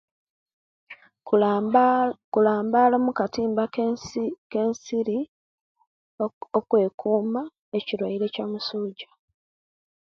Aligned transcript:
Kulamba 1.27 1.83
kulambala 2.31 2.95
mukatimba 3.05 3.63
kensi 3.75 4.21
kensiri 4.51 5.17
okwekuma 6.59 7.41
ekiruaire 7.77 8.23
ekiyomusuja 8.27 9.07